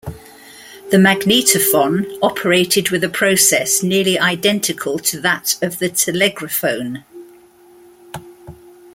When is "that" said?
5.21-5.57